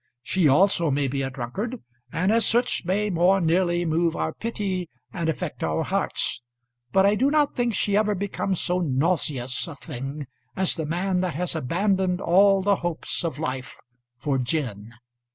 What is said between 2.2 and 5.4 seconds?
as such may more nearly move our pity and